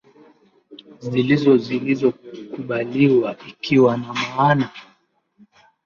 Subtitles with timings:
[0.99, 2.11] zilizo zilizo zilizo
[2.53, 4.69] kubaliwa ikiwa na maana